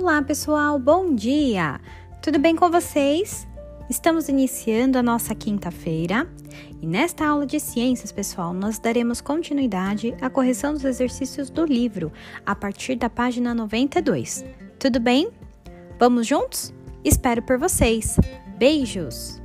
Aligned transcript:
Olá, 0.00 0.22
pessoal, 0.22 0.78
bom 0.78 1.12
dia! 1.12 1.80
Tudo 2.22 2.38
bem 2.38 2.54
com 2.54 2.70
vocês? 2.70 3.48
Estamos 3.90 4.28
iniciando 4.28 4.96
a 4.96 5.02
nossa 5.02 5.34
quinta-feira 5.34 6.24
e 6.80 6.86
nesta 6.86 7.26
aula 7.26 7.44
de 7.44 7.58
ciências, 7.58 8.12
pessoal, 8.12 8.54
nós 8.54 8.78
daremos 8.78 9.20
continuidade 9.20 10.14
à 10.20 10.30
correção 10.30 10.72
dos 10.72 10.84
exercícios 10.84 11.50
do 11.50 11.64
livro 11.64 12.12
a 12.46 12.54
partir 12.54 12.94
da 12.94 13.10
página 13.10 13.52
92. 13.52 14.44
Tudo 14.78 15.00
bem? 15.00 15.32
Vamos 15.98 16.28
juntos? 16.28 16.72
Espero 17.04 17.42
por 17.42 17.58
vocês! 17.58 18.16
Beijos! 18.56 19.42